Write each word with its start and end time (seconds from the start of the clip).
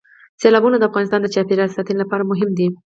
سیلابونه 0.41 0.77
د 0.77 0.83
افغانستان 0.89 1.19
د 1.21 1.27
چاپیریال 1.35 1.69
ساتنې 1.75 1.97
لپاره 2.01 2.27
مهم 2.31 2.49
دي. 2.57 2.67